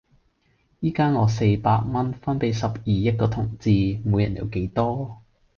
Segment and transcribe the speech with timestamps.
[0.79, 3.69] 依家我四百蚊分俾十二億個同志，
[4.03, 5.21] 每人有幾多?